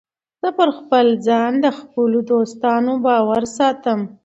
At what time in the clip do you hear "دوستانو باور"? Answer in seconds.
2.31-3.43